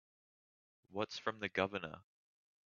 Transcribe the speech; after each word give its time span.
What's 0.89 1.19
from 1.19 1.41
the 1.41 1.47
Governor? 1.49 2.01